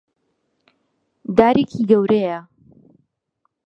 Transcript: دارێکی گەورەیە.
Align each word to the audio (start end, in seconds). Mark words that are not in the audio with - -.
دارێکی 1.37 1.81
گەورەیە. 1.89 2.39